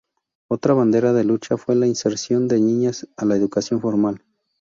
Otra 0.49 0.73
bandera 0.73 1.13
de 1.13 1.23
lucha 1.23 1.57
fue 1.57 1.75
la 1.75 1.85
inserción 1.85 2.47
de 2.47 2.59
niñas 2.59 3.07
a 3.17 3.25
la 3.25 3.35
educación 3.35 3.79
formal. 3.79 4.23